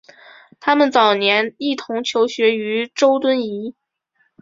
[0.59, 3.75] 他们早年一同求学于周敦颐。